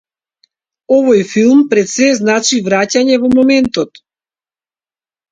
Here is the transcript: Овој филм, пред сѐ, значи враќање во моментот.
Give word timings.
Овој 0.95 1.19
филм, 1.33 1.59
пред 1.73 1.91
сѐ, 1.95 2.07
значи 2.19 2.61
враќање 2.69 3.19
во 3.25 3.29
моментот. 3.35 4.01